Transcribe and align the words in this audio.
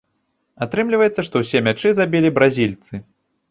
Атрымліваецца, 0.65 1.21
што 1.27 1.35
ўсе 1.45 1.63
мячы 1.69 1.93
забілі 2.01 2.35
бразільцы. 2.41 2.93